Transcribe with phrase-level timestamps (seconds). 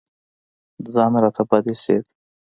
[0.93, 2.05] ځان راته بد اېسېد.